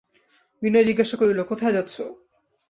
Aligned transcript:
বিনয় 0.61 0.85
জিজ্ঞাসা 0.89 1.15
করিল, 1.17 1.39
কোথায় 1.43 1.73
যাচ্ছ? 1.73 1.95